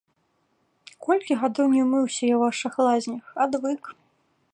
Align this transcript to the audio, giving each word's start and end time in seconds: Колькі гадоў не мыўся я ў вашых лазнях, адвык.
Колькі 1.07 1.37
гадоў 1.41 1.67
не 1.75 1.83
мыўся 1.91 2.23
я 2.29 2.35
ў 2.35 2.41
вашых 2.45 2.73
лазнях, 2.87 3.23
адвык. 3.47 3.83